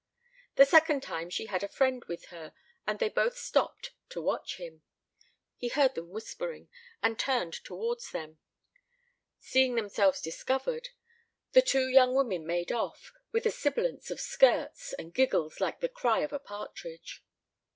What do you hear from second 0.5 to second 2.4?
The second time, she had a friend with